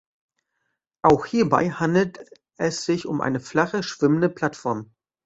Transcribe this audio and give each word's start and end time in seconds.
Auch 1.03 1.27
hierbei 1.27 1.69
handelt 1.69 2.21
es 2.57 2.85
sich 2.85 3.05
um 3.05 3.21
eine 3.21 3.39
flache, 3.39 3.83
schwimmende 3.83 4.29
Plattform. 4.29 4.95